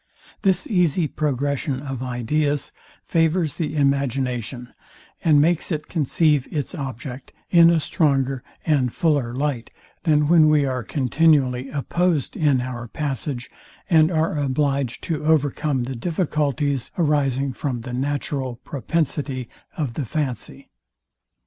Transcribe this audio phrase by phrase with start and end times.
[0.41, 2.71] This easy progression of ideas
[3.03, 4.73] favours the imagination,
[5.23, 9.69] and makes it conceive its object in a stronger and fuller light,
[10.01, 13.51] than when we are continually opposed in our passage,
[13.91, 20.71] and are obliged to overcome the difficulties arising from the natural propensity of the fancy.